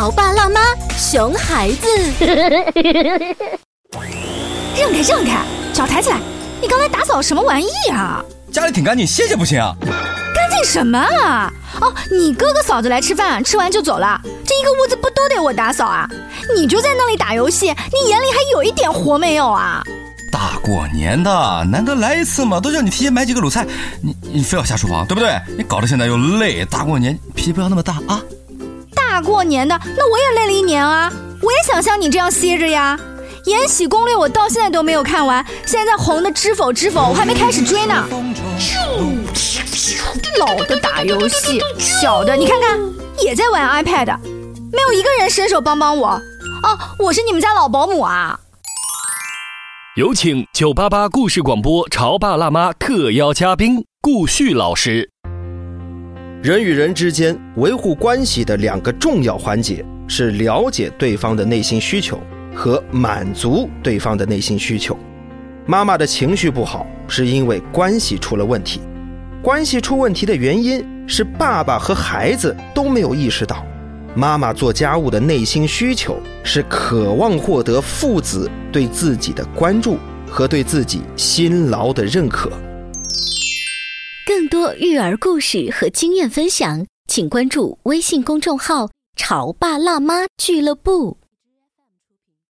[0.00, 0.62] 潮爸辣妈，
[0.96, 1.86] 熊孩子，
[4.74, 5.44] 让开让开，
[5.74, 6.16] 脚抬起来！
[6.58, 8.24] 你刚才打扫什么玩意啊？
[8.50, 9.76] 家里挺干净，谢谢不行啊？
[10.34, 11.52] 干净什么啊？
[11.82, 16.08] 哦，你哥哥嫂子来吃饭，吃完就走了，这一个屋子不都得我打扫啊？
[16.56, 19.82] 你就在那里打游戏，你眼里还有一点活没有啊？
[20.32, 23.66] 大过年的，难得来一次嘛，都叫你提前买几个卤菜，
[24.02, 25.38] 你你非要下厨房，对不对？
[25.58, 28.18] 你搞得现在又累，大过年脾气不要那么大啊！
[29.20, 32.98] 过年的，那我也累了一年啊，我也想像你这样歇着呀。
[33.50, 38.06] 《延禧攻略》我到现在都没有看完，现在红的《知否知否》我还没开始追呢。
[40.38, 42.78] 老的打游戏，小的你看看
[43.18, 44.18] 也在玩 iPad，
[44.72, 46.08] 没有一个人伸手帮帮我。
[46.08, 48.38] 哦，我是你们家老保姆啊。
[49.96, 55.10] 有请九八八故事广播潮爸辣妈特邀嘉宾顾旭老师。
[56.42, 62.20] 人与人之间维护关系的两个重要环节是了解对方的内心需求。
[62.52, 64.98] 和满足对方的内心需求。
[65.66, 68.80] 妈妈的情绪不好，是因为关系出了问题。
[69.40, 73.64] 关系出问题的原因是爸爸和孩子都没有意识到，
[74.14, 79.96] 妈妈做家务的内心需求是渴望获得父子对自己的关注
[80.28, 82.50] 和对自己辛劳的认可。
[84.50, 91.16] 多育儿故事和经验分享，请关注微信公众号“潮爸辣妈俱乐部”。